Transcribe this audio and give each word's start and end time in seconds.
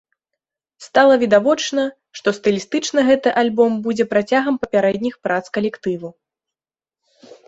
Стала 0.85 1.15
відавочна, 1.23 1.83
што 2.19 2.31
стылістычна 2.37 3.03
гэты 3.09 3.33
альбом 3.41 3.75
будзе 3.89 4.05
працягам 4.13 4.57
папярэдніх 4.63 5.15
прац 5.29 5.43
калектыву. 5.59 6.09